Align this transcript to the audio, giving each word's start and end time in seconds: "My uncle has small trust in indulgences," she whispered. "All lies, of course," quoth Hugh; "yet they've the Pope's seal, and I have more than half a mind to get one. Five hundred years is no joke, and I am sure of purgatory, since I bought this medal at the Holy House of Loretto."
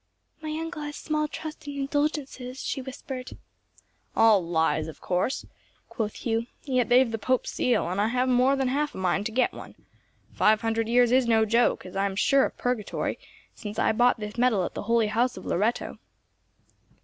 "My 0.41 0.49
uncle 0.59 0.81
has 0.81 0.95
small 0.95 1.27
trust 1.27 1.67
in 1.67 1.75
indulgences," 1.79 2.63
she 2.63 2.81
whispered. 2.81 3.37
"All 4.15 4.43
lies, 4.43 4.87
of 4.87 4.99
course," 4.99 5.45
quoth 5.89 6.15
Hugh; 6.15 6.47
"yet 6.63 6.89
they've 6.89 7.11
the 7.11 7.19
Pope's 7.19 7.51
seal, 7.51 7.87
and 7.87 8.01
I 8.01 8.07
have 8.07 8.27
more 8.27 8.55
than 8.55 8.69
half 8.69 8.95
a 8.95 8.97
mind 8.97 9.27
to 9.27 9.31
get 9.31 9.53
one. 9.53 9.75
Five 10.33 10.61
hundred 10.61 10.89
years 10.89 11.11
is 11.11 11.27
no 11.27 11.45
joke, 11.45 11.85
and 11.85 11.95
I 11.95 12.05
am 12.07 12.15
sure 12.15 12.45
of 12.45 12.57
purgatory, 12.57 13.19
since 13.53 13.77
I 13.77 13.91
bought 13.91 14.19
this 14.19 14.39
medal 14.39 14.63
at 14.63 14.73
the 14.73 14.81
Holy 14.89 15.05
House 15.05 15.37
of 15.37 15.45
Loretto." 15.45 15.99